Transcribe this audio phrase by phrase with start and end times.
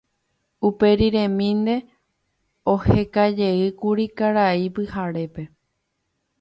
[0.69, 1.75] Uperiremínte
[2.75, 5.49] ohekajeýkuri Karai Pyharépe.